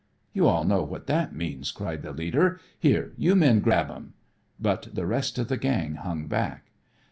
[0.33, 2.59] "You all know what that means," cried the leader.
[2.79, 4.13] "Here you men grab 'em."
[4.59, 6.71] But the rest of the gang hung back.